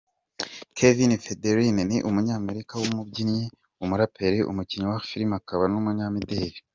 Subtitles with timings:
[0.77, 3.43] Kevin Federline ni umunyamerika w’umubyinnyi,
[3.83, 6.57] umuraperi, umukinnyi wa Filime akaba n’umunyamideri.